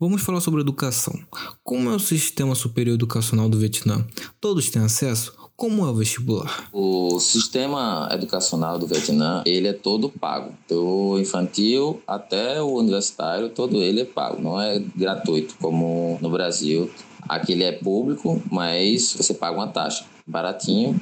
Vamos 0.00 0.22
falar 0.22 0.40
sobre 0.40 0.62
educação. 0.62 1.12
Como 1.62 1.90
é 1.90 1.94
o 1.94 1.98
sistema 1.98 2.54
superior 2.54 2.94
educacional 2.94 3.50
do 3.50 3.58
Vietnã? 3.58 4.02
Todos 4.40 4.70
têm 4.70 4.80
acesso? 4.80 5.34
Como 5.54 5.84
é 5.84 5.90
o 5.90 5.94
vestibular? 5.94 6.70
O 6.72 7.20
sistema 7.20 8.08
educacional 8.10 8.78
do 8.78 8.86
Vietnã, 8.86 9.42
ele 9.44 9.68
é 9.68 9.74
todo 9.74 10.08
pago. 10.08 10.54
Do 10.66 11.18
infantil 11.20 12.00
até 12.06 12.62
o 12.62 12.78
universitário, 12.78 13.50
todo 13.50 13.76
ele 13.76 14.00
é 14.00 14.04
pago. 14.06 14.40
Não 14.40 14.58
é 14.58 14.78
gratuito 14.78 15.54
como 15.60 16.16
no 16.22 16.30
Brasil. 16.30 16.90
Aqui 17.28 17.52
ele 17.52 17.64
é 17.64 17.72
público, 17.72 18.42
mas 18.50 19.12
você 19.12 19.34
paga 19.34 19.58
uma 19.58 19.68
taxa. 19.68 20.06
Baratinho, 20.30 20.98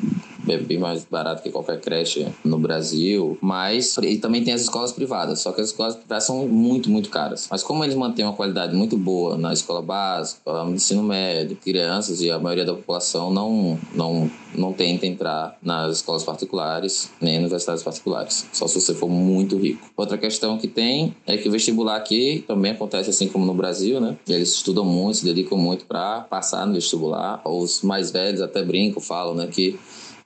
é 0.52 0.58
bem 0.58 0.78
mais 0.78 1.04
barato 1.04 1.42
que 1.42 1.50
qualquer 1.50 1.80
creche 1.80 2.26
no 2.44 2.58
Brasil. 2.58 3.36
Mas 3.40 3.96
e 3.98 4.16
também 4.18 4.42
tem 4.42 4.54
as 4.54 4.62
escolas 4.62 4.92
privadas, 4.92 5.40
só 5.40 5.52
que 5.52 5.60
as 5.60 5.68
escolas 5.68 5.96
privadas 5.96 6.24
são 6.24 6.46
muito, 6.48 6.90
muito 6.90 7.10
caras. 7.10 7.48
Mas 7.50 7.62
como 7.62 7.84
eles 7.84 7.94
mantêm 7.94 8.24
uma 8.24 8.34
qualidade 8.34 8.74
muito 8.74 8.96
boa 8.96 9.36
na 9.36 9.52
escola 9.52 9.82
básica, 9.82 10.64
no 10.64 10.74
ensino 10.74 11.02
médio, 11.02 11.56
crianças 11.56 12.20
e 12.20 12.30
a 12.30 12.38
maioria 12.38 12.64
da 12.64 12.74
população 12.74 13.30
não, 13.30 13.78
não, 13.94 14.30
não 14.54 14.72
tenta 14.72 15.06
entrar 15.06 15.56
nas 15.62 15.96
escolas 15.96 16.24
particulares 16.24 17.10
nem 17.20 17.38
universidades 17.38 17.82
particulares, 17.82 18.46
só 18.52 18.66
se 18.66 18.80
você 18.80 18.94
for 18.94 19.08
muito 19.08 19.56
rico. 19.56 19.88
Outra 19.96 20.16
questão 20.16 20.56
que 20.58 20.68
tem 20.68 21.14
é 21.26 21.36
que 21.36 21.48
o 21.48 21.52
vestibular 21.52 21.96
aqui 21.96 22.44
também 22.46 22.72
acontece 22.72 23.10
assim 23.10 23.28
como 23.28 23.44
no 23.44 23.54
Brasil, 23.54 24.00
né? 24.00 24.16
Eles 24.28 24.54
estudam 24.54 24.84
muito, 24.84 25.18
se 25.18 25.24
dedicam 25.24 25.58
muito 25.58 25.84
para 25.84 26.20
passar 26.20 26.66
no 26.66 26.74
vestibular. 26.74 27.40
Os 27.44 27.82
mais 27.82 28.10
velhos 28.10 28.40
até 28.40 28.62
brincam, 28.62 29.02
falam, 29.02 29.17
né, 29.34 29.46
que 29.46 29.78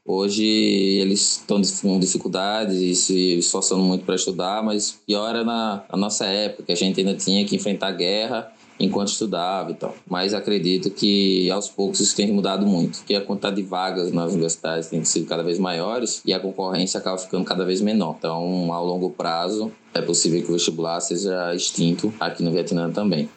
Hoje 0.04 0.42
eles 0.44 1.38
estão 1.38 1.62
com 1.80 2.00
dificuldades 2.00 2.80
e 2.80 2.92
se 2.92 3.38
esforçando 3.38 3.84
muito 3.84 4.04
para 4.04 4.16
estudar, 4.16 4.60
mas 4.60 4.98
pior 5.06 5.28
era 5.28 5.44
na, 5.44 5.84
na 5.88 5.96
nossa 5.96 6.26
época, 6.26 6.72
a 6.72 6.76
gente 6.76 6.98
ainda 6.98 7.14
tinha 7.14 7.44
que 7.44 7.54
enfrentar 7.54 7.92
guerra 7.92 8.52
enquanto 8.80 9.08
estudava 9.08 9.70
e 9.70 9.74
tal. 9.74 9.94
Mas 10.10 10.34
acredito 10.34 10.90
que 10.90 11.48
aos 11.52 11.68
poucos 11.68 12.00
isso 12.00 12.16
tem 12.16 12.32
mudado 12.32 12.66
muito, 12.66 12.98
porque 12.98 13.14
a 13.14 13.20
quantidade 13.20 13.56
de 13.56 13.62
vagas 13.62 14.10
nas 14.10 14.32
universidades 14.32 14.88
tem 14.88 15.04
sido 15.04 15.26
cada 15.26 15.44
vez 15.44 15.56
maiores 15.60 16.20
e 16.26 16.34
a 16.34 16.40
concorrência 16.40 16.98
acaba 16.98 17.16
ficando 17.16 17.44
cada 17.44 17.64
vez 17.64 17.80
menor. 17.80 18.16
Então, 18.18 18.72
ao 18.72 18.84
longo 18.84 19.10
prazo, 19.10 19.70
é 19.94 20.02
possível 20.02 20.42
que 20.42 20.50
o 20.50 20.54
vestibular 20.54 21.00
seja 21.00 21.54
extinto 21.54 22.12
aqui 22.18 22.42
no 22.42 22.50
Vietnã 22.50 22.90
também. 22.90 23.28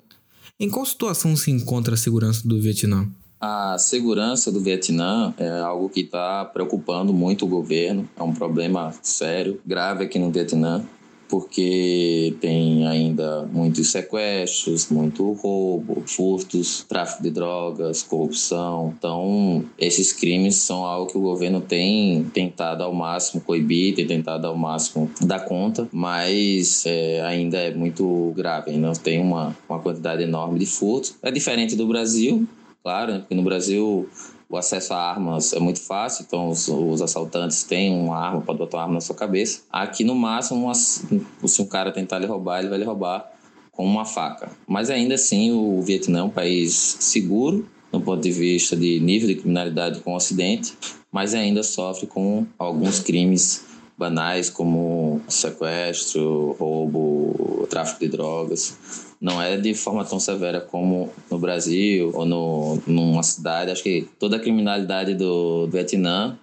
Em 0.59 0.69
qual 0.69 0.85
situação 0.85 1.35
se 1.35 1.51
encontra 1.51 1.93
a 1.93 1.97
segurança 1.97 2.47
do 2.47 2.59
Vietnã? 2.59 3.07
A 3.47 3.77
segurança 3.77 4.51
do 4.51 4.59
Vietnã 4.59 5.31
é 5.37 5.59
algo 5.59 5.87
que 5.87 5.99
está 5.99 6.43
preocupando 6.45 7.13
muito 7.13 7.45
o 7.45 7.47
governo, 7.47 8.09
é 8.17 8.23
um 8.23 8.33
problema 8.33 8.91
sério, 9.03 9.61
grave 9.63 10.03
aqui 10.03 10.17
no 10.17 10.31
Vietnã, 10.31 10.83
porque 11.29 12.35
tem 12.41 12.87
ainda 12.87 13.47
muitos 13.53 13.91
sequestros, 13.91 14.89
muito 14.89 15.31
roubo, 15.33 16.01
furtos, 16.07 16.83
tráfico 16.89 17.21
de 17.21 17.29
drogas, 17.29 18.01
corrupção. 18.01 18.95
Então, 18.97 19.63
esses 19.77 20.11
crimes 20.11 20.55
são 20.55 20.83
algo 20.83 21.11
que 21.11 21.17
o 21.17 21.21
governo 21.21 21.61
tem 21.61 22.23
tentado 22.33 22.83
ao 22.83 22.95
máximo 22.95 23.41
coibir, 23.41 23.93
tem 23.93 24.07
tentado 24.07 24.47
ao 24.47 24.57
máximo 24.57 25.07
dar 25.21 25.45
conta, 25.45 25.87
mas 25.91 26.83
é, 26.87 27.21
ainda 27.21 27.59
é 27.59 27.71
muito 27.75 28.33
grave, 28.35 28.71
ainda 28.71 28.91
tem 28.93 29.21
uma, 29.21 29.55
uma 29.69 29.77
quantidade 29.77 30.23
enorme 30.23 30.57
de 30.57 30.65
furtos. 30.65 31.13
É 31.21 31.29
diferente 31.29 31.75
do 31.75 31.85
Brasil, 31.85 32.47
claro, 32.85 33.13
né? 33.13 33.19
porque 33.19 33.33
no 33.33 33.41
Brasil 33.41 34.07
o 34.47 34.55
acesso 34.55 34.93
a 34.93 34.97
armas 34.97 35.53
é 35.53 35.59
muito 35.59 35.81
fácil, 35.81 36.23
então 36.27 36.49
os, 36.49 36.67
os 36.67 37.01
assaltantes 37.01 37.63
têm 37.63 37.91
uma 37.91 38.15
arma, 38.15 38.41
pode 38.41 38.59
botar 38.59 38.77
uma 38.77 38.83
arma 38.83 38.93
na 38.93 39.01
sua 39.01 39.15
cabeça. 39.15 39.63
Aqui, 39.71 40.03
no 40.03 40.13
máximo, 40.13 40.65
uma, 40.65 40.75
se 40.75 41.59
um 41.59 41.65
cara 41.65 41.91
tentar 41.91 42.19
lhe 42.19 42.27
roubar, 42.27 42.59
ele 42.59 42.69
vai 42.69 42.77
lhe 42.77 42.85
roubar 42.85 43.27
com 43.71 43.83
uma 43.83 44.05
faca. 44.05 44.51
Mas 44.67 44.91
ainda 44.91 45.15
assim, 45.15 45.51
o 45.51 45.81
Vietnã 45.81 46.19
é 46.19 46.23
um 46.23 46.29
país 46.29 46.97
seguro, 46.99 47.67
no 47.91 47.99
ponto 47.99 48.21
de 48.21 48.31
vista 48.31 48.75
de 48.75 48.99
nível 48.99 49.29
de 49.29 49.35
criminalidade 49.35 50.01
com 50.01 50.13
o 50.13 50.15
Ocidente, 50.15 50.77
mas 51.11 51.33
ainda 51.33 51.63
sofre 51.63 52.05
com 52.05 52.45
alguns 52.59 52.99
crimes 52.99 53.65
banais 53.97 54.49
como 54.49 55.21
sequestro, 55.27 56.55
roubo, 56.59 57.67
tráfico 57.69 57.99
de 57.99 58.09
drogas 58.09 59.05
não 59.19 59.41
é 59.41 59.57
de 59.57 59.73
forma 59.73 60.03
tão 60.05 60.19
severa 60.19 60.61
como 60.61 61.09
no 61.31 61.39
Brasil 61.39 62.11
ou 62.13 62.25
no, 62.25 62.79
numa 62.85 63.23
cidade. 63.23 63.71
Acho 63.71 63.81
que 63.81 64.07
toda 64.19 64.37
a 64.37 64.39
criminalidade 64.39 65.15
do, 65.15 65.65
do 65.65 65.71
Vietnã 65.71 66.37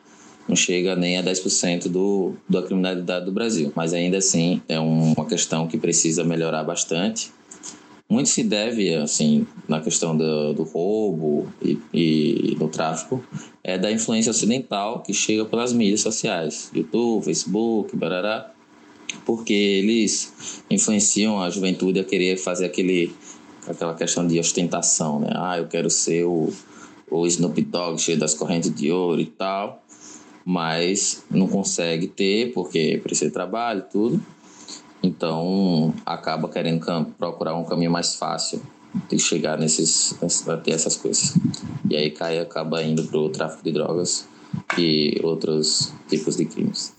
não 0.49 0.56
chega 0.56 0.97
nem 0.97 1.18
a 1.18 1.23
10% 1.23 1.88
do, 1.88 2.35
da 2.49 2.62
criminalidade 2.62 3.25
do 3.25 3.32
Brasil. 3.32 3.73
Mas 3.76 3.94
ainda 3.94 4.18
assim 4.18 4.61
é 4.68 4.80
um, 4.80 5.12
uma 5.12 5.26
questão 5.26 5.68
que 5.68 5.78
precisa 5.78 6.25
melhorar 6.25 6.64
bastante. 6.64 7.30
Muito 8.12 8.28
se 8.28 8.45
deve, 8.45 8.95
assim, 8.95 9.47
na 9.66 9.81
questão 9.81 10.14
do, 10.14 10.52
do 10.52 10.64
roubo 10.64 11.50
e, 11.62 11.78
e 11.95 12.54
do 12.57 12.69
tráfico, 12.69 13.25
é 13.64 13.78
da 13.78 13.90
influência 13.90 14.28
ocidental 14.28 15.02
que 15.02 15.14
chega 15.14 15.47
pelas 15.47 15.73
mídias 15.73 16.02
sociais, 16.02 16.71
YouTube, 16.75 17.25
Facebook, 17.25 17.97
barará, 17.97 18.52
porque 19.25 19.54
eles 19.54 20.31
influenciam 20.71 21.40
a 21.40 21.49
juventude 21.49 22.00
a 22.00 22.04
querer 22.04 22.37
fazer 22.37 22.66
aquele, 22.66 23.14
aquela 23.66 23.95
questão 23.95 24.26
de 24.26 24.38
ostentação, 24.38 25.19
né? 25.19 25.31
Ah, 25.35 25.57
eu 25.57 25.66
quero 25.66 25.88
ser 25.88 26.26
o, 26.26 26.52
o 27.11 27.26
Snoop 27.26 27.62
Dogg 27.62 27.99
cheio 27.99 28.19
das 28.19 28.35
correntes 28.35 28.75
de 28.75 28.92
ouro 28.92 29.23
e 29.23 29.26
tal, 29.26 29.83
mas 30.45 31.25
não 31.31 31.49
consegue 31.49 32.09
ter 32.09 32.52
porque 32.52 33.00
precisa 33.02 33.28
de 33.28 33.33
trabalho 33.33 33.81
e 33.88 33.90
tudo. 33.90 34.23
Então 35.02 35.94
acaba 36.06 36.49
querendo 36.49 36.85
procurar 37.18 37.54
um 37.56 37.64
caminho 37.64 37.90
mais 37.90 38.14
fácil 38.14 38.62
de 39.09 39.18
chegar 39.18 39.59
nesses, 39.59 40.14
a 40.49 40.56
ter 40.56 40.73
essas 40.73 40.97
coisas. 40.97 41.35
E 41.88 41.97
aí 41.97 42.11
cai 42.11 42.38
acaba 42.38 42.82
indo 42.82 43.04
para 43.04 43.18
o 43.18 43.28
tráfico 43.30 43.64
de 43.64 43.73
drogas 43.73 44.26
e 44.78 45.18
outros 45.23 45.92
tipos 46.09 46.37
de 46.37 46.44
crimes. 46.44 46.94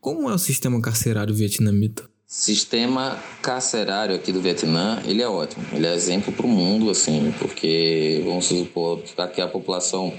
Como 0.00 0.30
é 0.30 0.34
o 0.34 0.38
sistema 0.38 0.80
carcerário 0.80 1.34
vietnamita? 1.34 2.08
Sistema 2.28 3.16
carcerário 3.40 4.16
aqui 4.16 4.32
do 4.32 4.40
Vietnã, 4.40 5.00
ele 5.04 5.22
é 5.22 5.28
ótimo. 5.28 5.64
Ele 5.72 5.86
é 5.86 5.94
exemplo 5.94 6.32
para 6.32 6.44
o 6.44 6.48
mundo, 6.48 6.90
assim, 6.90 7.32
porque 7.38 8.20
vamos 8.24 8.46
supor 8.46 9.00
que 9.00 9.20
aqui 9.20 9.40
a 9.40 9.46
população, 9.46 10.12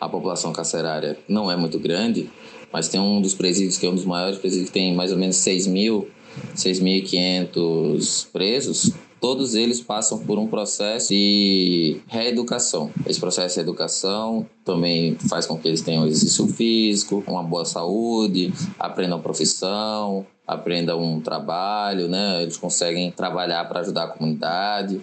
a 0.00 0.08
população 0.08 0.52
carcerária 0.52 1.18
não 1.28 1.50
é 1.50 1.56
muito 1.56 1.78
grande, 1.78 2.30
mas 2.72 2.88
tem 2.88 3.00
um 3.00 3.20
dos 3.20 3.34
presídios 3.34 3.76
que 3.76 3.86
é 3.86 3.90
um 3.90 3.94
dos 3.94 4.04
maiores 4.04 4.38
presídios 4.38 4.68
que 4.68 4.74
tem 4.74 4.94
mais 4.94 5.12
ou 5.12 5.18
menos 5.18 5.36
6 5.36 5.66
mil, 5.66 6.08
6.500 6.56 8.28
presos 8.32 8.92
todos 9.20 9.54
eles 9.54 9.80
passam 9.80 10.18
por 10.18 10.38
um 10.38 10.46
processo 10.46 11.08
de 11.08 12.00
reeducação. 12.08 12.90
Esse 13.06 13.20
processo 13.20 13.56
de 13.56 13.60
educação 13.60 14.46
também 14.64 15.16
faz 15.28 15.46
com 15.46 15.58
que 15.58 15.68
eles 15.68 15.82
tenham 15.82 16.06
exercício 16.06 16.46
físico, 16.48 17.22
uma 17.26 17.42
boa 17.42 17.64
saúde, 17.64 18.52
aprendam 18.78 19.20
profissão, 19.20 20.26
aprendam 20.46 21.00
um 21.00 21.20
trabalho, 21.20 22.08
né? 22.08 22.42
Eles 22.42 22.56
conseguem 22.56 23.10
trabalhar 23.10 23.68
para 23.68 23.80
ajudar 23.80 24.04
a 24.04 24.08
comunidade. 24.08 25.00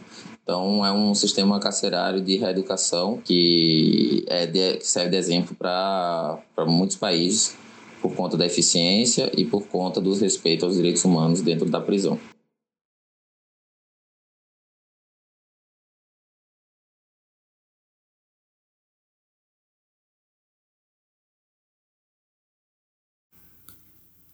Então, 0.48 0.86
é 0.86 0.94
um 0.94 1.14
sistema 1.14 1.60
carcerário 1.60 2.22
de 2.22 2.38
reeducação 2.38 3.20
que, 3.22 4.24
é 4.28 4.46
de, 4.46 4.78
que 4.78 4.88
serve 4.88 5.10
de 5.10 5.18
exemplo 5.18 5.54
para 5.54 6.42
muitos 6.66 6.96
países 6.96 7.58
por 8.02 8.16
conta 8.16 8.38
da 8.38 8.46
eficiência 8.46 9.30
e 9.36 9.44
por 9.44 9.68
conta 9.68 10.00
do 10.00 10.14
respeito 10.14 10.64
aos 10.66 10.78
direitos 10.78 11.04
humanos 11.04 11.42
dentro 11.42 11.70
da 11.70 11.82
prisão. 11.82 12.18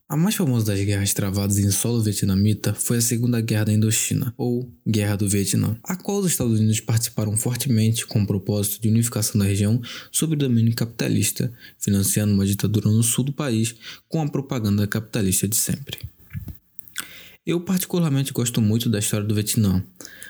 A 0.09 0.17
mais 0.17 0.35
famosa 0.35 0.65
das 0.65 0.83
guerras 0.83 1.13
travadas 1.13 1.57
em 1.57 1.71
solo 1.71 2.01
vietnamita 2.01 2.73
foi 2.73 2.97
a 2.97 3.01
Segunda 3.01 3.39
Guerra 3.39 3.65
da 3.65 3.73
Indochina, 3.73 4.33
ou 4.37 4.69
Guerra 4.85 5.15
do 5.15 5.29
Vietnã, 5.29 5.77
a 5.81 5.95
qual 5.95 6.19
os 6.19 6.27
Estados 6.27 6.59
Unidos 6.59 6.81
participaram 6.81 7.37
fortemente 7.37 8.05
com 8.05 8.21
o 8.21 8.27
propósito 8.27 8.81
de 8.81 8.89
unificação 8.89 9.39
da 9.39 9.45
região 9.45 9.81
sob 10.11 10.33
o 10.33 10.37
domínio 10.37 10.75
capitalista, 10.75 11.51
financiando 11.79 12.33
uma 12.33 12.45
ditadura 12.45 12.89
no 12.89 13.01
sul 13.01 13.23
do 13.23 13.31
país 13.31 13.75
com 14.09 14.21
a 14.21 14.29
propaganda 14.29 14.85
capitalista 14.85 15.47
de 15.47 15.55
sempre. 15.55 15.97
Eu 17.45 17.61
particularmente 17.61 18.33
gosto 18.33 18.61
muito 18.61 18.89
da 18.89 18.99
história 18.99 19.25
do 19.25 19.33
Vietnã. 19.33 19.83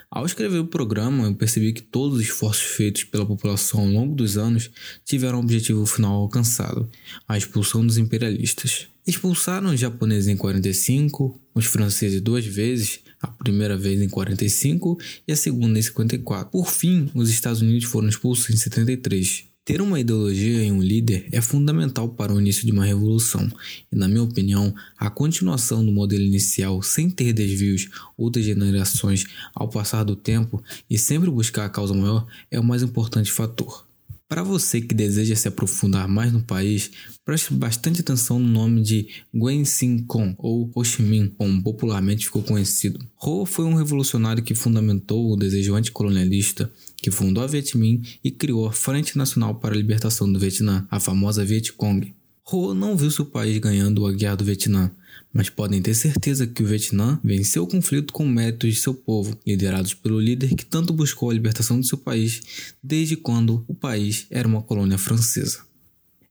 Ao 0.09 0.25
escrever 0.25 0.59
o 0.59 0.67
programa, 0.67 1.25
eu 1.25 1.35
percebi 1.35 1.73
que 1.73 1.81
todos 1.81 2.19
os 2.19 2.23
esforços 2.23 2.63
feitos 2.63 3.03
pela 3.03 3.25
população 3.25 3.81
ao 3.81 3.87
longo 3.87 4.15
dos 4.15 4.37
anos 4.37 4.69
tiveram 5.03 5.39
o 5.39 5.41
objetivo 5.41 5.85
final 5.85 6.13
alcançado: 6.13 6.89
a 7.27 7.37
expulsão 7.37 7.85
dos 7.85 7.97
imperialistas. 7.97 8.92
Expulsaram 9.05 9.73
os 9.73 9.79
japoneses 9.79 10.29
em 10.29 10.37
45, 10.37 11.37
os 11.53 11.65
franceses 11.65 12.21
duas 12.21 12.45
vezes, 12.45 13.01
a 13.21 13.27
primeira 13.27 13.77
vez 13.77 14.01
em 14.01 14.07
45 14.07 14.97
e 15.27 15.33
a 15.33 15.35
segunda 15.35 15.77
em 15.77 15.81
54. 15.81 16.49
Por 16.49 16.69
fim, 16.69 17.11
os 17.13 17.29
Estados 17.29 17.61
Unidos 17.61 17.83
foram 17.83 18.07
expulsos 18.07 18.49
em 18.49 18.55
73. 18.55 19.43
Ter 19.65 19.81
uma 19.81 19.99
ideologia 19.99 20.63
e 20.63 20.71
um 20.71 20.81
líder 20.81 21.27
é 21.33 21.41
fundamental 21.41 22.09
para 22.09 22.33
o 22.33 22.39
início 22.39 22.65
de 22.65 22.71
uma 22.71 22.85
revolução, 22.85 23.49
e, 23.91 23.95
na 23.95 24.07
minha 24.07 24.23
opinião, 24.23 24.73
a 24.97 25.09
continuação 25.09 25.85
do 25.85 25.91
modelo 25.91 26.23
inicial 26.23 26.81
sem 26.81 27.09
ter 27.09 27.33
desvios 27.33 27.89
ou 28.17 28.29
degenerações 28.29 29.25
ao 29.53 29.69
passar 29.69 30.03
do 30.03 30.15
tempo 30.15 30.63
e 30.89 30.97
sempre 30.97 31.29
buscar 31.29 31.65
a 31.65 31.69
causa 31.69 31.93
maior 31.93 32.25
é 32.49 32.59
o 32.59 32.63
mais 32.63 32.83
importante 32.83 33.31
fator. 33.31 33.85
Para 34.27 34.41
você 34.41 34.81
que 34.81 34.95
deseja 34.95 35.35
se 35.35 35.47
aprofundar 35.47 36.07
mais 36.07 36.31
no 36.31 36.41
país, 36.41 36.89
preste 37.23 37.53
bastante 37.53 38.01
atenção 38.01 38.39
no 38.39 38.47
nome 38.47 38.81
de 38.81 39.07
Nguyen 39.33 39.65
Sinh 39.65 40.03
Kong, 40.05 40.33
ou 40.39 40.71
Ho 40.73 40.83
Chi 40.83 41.03
Minh, 41.03 41.33
como 41.37 41.61
popularmente 41.61 42.25
ficou 42.25 42.41
conhecido. 42.41 42.99
Ho 43.21 43.45
foi 43.45 43.65
um 43.65 43.75
revolucionário 43.75 44.41
que 44.41 44.55
fundamentou 44.55 45.31
o 45.31 45.37
desejo 45.37 45.75
anticolonialista, 45.75 46.71
que 46.97 47.11
fundou 47.11 47.43
a 47.43 47.47
Viet 47.47 47.77
Minh 47.77 48.01
e 48.23 48.31
criou 48.31 48.65
a 48.65 48.71
Frente 48.71 49.17
Nacional 49.17 49.55
para 49.55 49.75
a 49.75 49.77
Libertação 49.77 50.31
do 50.31 50.39
Vietnã, 50.39 50.87
a 50.89 50.99
famosa 50.99 51.45
Viet 51.45 51.73
Cong. 51.73 52.13
Ho 52.51 52.73
não 52.73 52.97
viu 52.97 53.11
seu 53.11 53.25
país 53.25 53.57
ganhando 53.59 54.05
a 54.05 54.11
Guerra 54.11 54.35
do 54.35 54.45
Vietnã, 54.45 54.91
mas 55.33 55.49
podem 55.49 55.81
ter 55.81 55.95
certeza 55.95 56.45
que 56.45 56.61
o 56.61 56.65
Vietnã 56.67 57.19
venceu 57.23 57.63
o 57.63 57.67
conflito 57.67 58.13
com 58.13 58.27
méritos 58.27 58.75
de 58.75 58.79
seu 58.79 58.93
povo, 58.93 59.35
liderados 59.45 59.95
pelo 59.95 60.19
líder 60.19 60.53
que 60.53 60.63
tanto 60.63 60.93
buscou 60.93 61.31
a 61.31 61.33
libertação 61.33 61.79
do 61.79 61.85
seu 61.85 61.97
país 61.97 62.41
desde 62.81 63.17
quando 63.17 63.65
o 63.67 63.73
país 63.73 64.27
era 64.29 64.47
uma 64.47 64.61
colônia 64.61 64.99
francesa. 64.99 65.61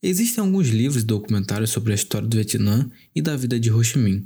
Existem 0.01 0.43
alguns 0.43 0.69
livros 0.69 1.03
e 1.03 1.07
documentários 1.07 1.71
sobre 1.71 1.93
a 1.93 1.97
história 1.97 2.29
do 2.29 2.37
Vietnã 2.37 2.89
e 3.15 3.21
da 3.21 3.37
vida 3.37 3.59
de 3.59 3.73
Ho 3.73 3.83
Chi 3.83 3.99
Minh. 3.99 4.25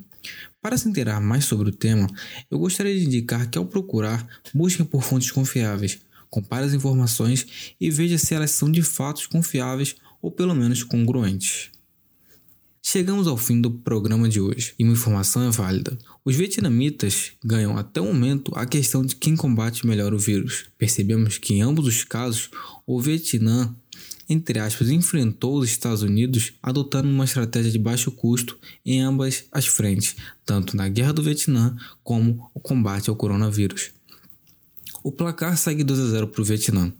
Para 0.61 0.76
se 0.76 0.88
inteirar 0.88 1.21
mais 1.21 1.45
sobre 1.45 1.68
o 1.71 1.73
tema, 1.73 2.06
eu 2.50 2.59
gostaria 2.59 2.99
de 2.99 3.06
indicar 3.06 3.49
que 3.49 3.56
ao 3.56 3.66
procurar, 3.66 4.26
busquem 4.54 4.85
por 4.85 5.02
fontes 5.02 5.30
confiáveis, 5.30 5.99
compare 6.28 6.66
as 6.66 6.75
informações 6.75 7.75
e 7.80 7.90
veja 7.90 8.18
se 8.18 8.35
elas 8.35 8.50
são 8.50 8.71
de 8.71 8.83
fato 8.83 9.28
confiáveis 9.28 9.97
ou 10.21 10.30
pelo 10.30 10.54
menos 10.54 10.83
congruentes. 10.83 11.71
Chegamos 12.88 13.26
ao 13.26 13.36
fim 13.36 13.60
do 13.60 13.68
programa 13.68 14.28
de 14.28 14.40
hoje 14.40 14.72
e 14.78 14.84
uma 14.84 14.92
informação 14.92 15.42
é 15.42 15.50
válida. 15.50 15.98
Os 16.24 16.36
vietnamitas 16.36 17.32
ganham 17.44 17.76
até 17.76 18.00
o 18.00 18.04
momento 18.04 18.52
a 18.54 18.64
questão 18.64 19.04
de 19.04 19.16
quem 19.16 19.34
combate 19.34 19.84
melhor 19.84 20.14
o 20.14 20.18
vírus. 20.20 20.66
Percebemos 20.78 21.36
que 21.36 21.54
em 21.54 21.62
ambos 21.62 21.84
os 21.88 22.04
casos 22.04 22.48
o 22.86 23.00
Vietnã, 23.00 23.74
entre 24.28 24.60
aspas, 24.60 24.88
enfrentou 24.88 25.58
os 25.58 25.68
Estados 25.68 26.02
Unidos 26.02 26.52
adotando 26.62 27.08
uma 27.08 27.24
estratégia 27.24 27.72
de 27.72 27.78
baixo 27.80 28.12
custo 28.12 28.56
em 28.84 29.00
ambas 29.00 29.46
as 29.50 29.66
frentes, 29.66 30.14
tanto 30.44 30.76
na 30.76 30.88
guerra 30.88 31.12
do 31.12 31.25
Vietnã 31.25 31.76
como 32.04 32.49
o 32.54 32.60
combate 32.60 33.10
ao 33.10 33.16
coronavírus. 33.16 33.90
O 35.02 35.10
placar 35.10 35.56
segue 35.56 35.82
2 35.82 35.99
a 35.99 36.06
0 36.06 36.28
para 36.28 36.42
o 36.42 36.44
Vietnã. 36.44 36.92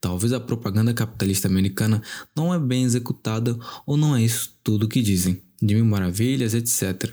Talvez 0.00 0.32
a 0.32 0.40
propaganda 0.40 0.94
capitalista 0.94 1.48
americana 1.48 2.02
não 2.34 2.54
é 2.54 2.58
bem 2.58 2.84
executada 2.84 3.58
ou 3.84 3.96
não 3.96 4.14
é 4.14 4.22
isso 4.22 4.56
tudo 4.62 4.88
que 4.88 5.02
dizem, 5.02 5.42
de 5.60 5.74
mil 5.74 5.84
maravilhas, 5.84 6.54
etc. 6.54 7.12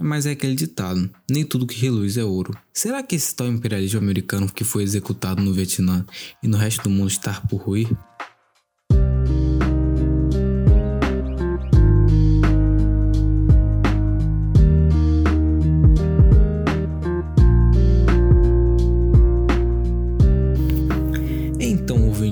Mas 0.00 0.26
é 0.26 0.30
aquele 0.30 0.54
ditado: 0.54 1.10
nem 1.28 1.44
tudo 1.44 1.66
que 1.66 1.80
reluz 1.80 2.16
é 2.16 2.24
ouro. 2.24 2.56
Será 2.72 3.02
que 3.02 3.16
esse 3.16 3.34
tal 3.34 3.48
imperialismo 3.48 3.98
americano 3.98 4.50
que 4.50 4.64
foi 4.64 4.82
executado 4.82 5.42
no 5.42 5.52
Vietnã 5.52 6.06
e 6.42 6.48
no 6.48 6.56
resto 6.56 6.84
do 6.84 6.90
mundo 6.90 7.08
está 7.08 7.40
por 7.42 7.60
ruir? 7.60 7.88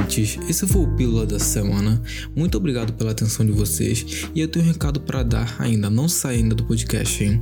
Ouvintes, 0.08 0.38
esse 0.48 0.66
foi 0.66 0.82
o 0.82 0.96
Pílula 0.96 1.26
da 1.26 1.38
Semana. 1.38 2.02
Muito 2.34 2.56
obrigado 2.56 2.94
pela 2.94 3.10
atenção 3.10 3.44
de 3.44 3.52
vocês 3.52 4.26
e 4.34 4.40
eu 4.40 4.48
tenho 4.48 4.64
um 4.64 4.68
recado 4.68 5.00
para 5.00 5.22
dar 5.22 5.54
ainda, 5.58 5.90
não 5.90 6.08
saindo 6.08 6.54
do 6.54 6.64
podcast, 6.64 7.22
hein? 7.22 7.38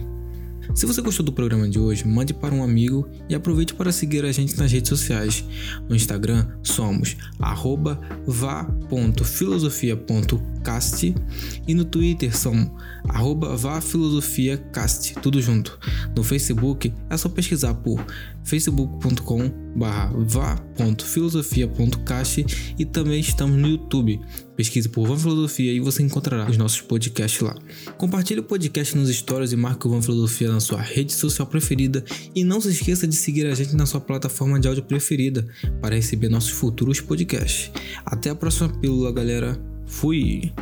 Se 0.74 0.85
você 0.85 1.00
gostou 1.00 1.24
do 1.24 1.33
programa 1.33 1.68
de 1.68 1.79
hoje, 1.79 2.05
mande 2.05 2.35
para 2.35 2.52
um 2.52 2.64
amigo 2.64 3.09
e 3.29 3.37
aproveite 3.37 3.72
para 3.72 3.92
seguir 3.92 4.24
a 4.24 4.33
gente 4.33 4.59
nas 4.59 4.72
redes 4.72 4.88
sociais. 4.88 5.44
No 5.88 5.94
Instagram 5.94 6.44
somos 6.62 7.16
va.filosofia.cast 8.26 11.14
e 11.68 11.74
no 11.74 11.85
Twitter 11.85 12.37
somos 12.37 12.68
vafilosofiacast, 13.59 15.14
tudo 15.22 15.40
junto. 15.40 15.79
No 16.16 16.24
Facebook 16.24 16.92
é 17.09 17.16
só 17.16 17.29
pesquisar 17.29 17.74
por 17.74 18.05
facebook.com 18.46 19.66
va.filosofia.cast 19.76 22.74
e 22.78 22.85
também 22.85 23.18
estamos 23.20 23.59
no 23.59 23.68
YouTube. 23.68 24.20
Pesquise 24.56 24.88
por 24.88 25.06
Van 25.06 25.18
Filosofia 25.18 25.72
e 25.72 25.80
você 25.80 26.02
encontrará 26.02 26.48
os 26.48 26.56
nossos 26.56 26.80
podcasts 26.80 27.42
lá. 27.42 27.54
Compartilhe 27.98 28.40
o 28.40 28.44
podcast 28.44 28.96
nos 28.96 29.14
stories 29.14 29.52
e 29.52 29.56
marque 29.56 29.87
o 29.87 29.90
Van 29.90 30.00
Filosofia 30.00 30.50
na 30.50 30.61
sua 30.61 30.80
rede 30.80 31.12
social 31.12 31.46
preferida 31.46 32.02
e 32.35 32.42
não 32.42 32.59
se 32.61 32.70
esqueça 32.70 33.06
de 33.06 33.14
seguir 33.14 33.46
a 33.46 33.54
gente 33.54 33.76
na 33.76 33.85
sua 33.85 34.00
plataforma 34.00 34.59
de 34.59 34.68
áudio 34.68 34.85
preferida 34.85 35.46
para 35.82 35.94
receber 35.94 36.30
nossos 36.30 36.50
futuros 36.50 37.00
podcasts. 37.00 37.70
Até 38.04 38.30
a 38.30 38.35
próxima 38.35 38.68
pílula, 38.68 39.12
galera. 39.12 39.61
Fui! 39.87 40.52